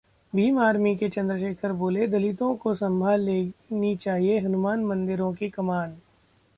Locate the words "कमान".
5.49-5.95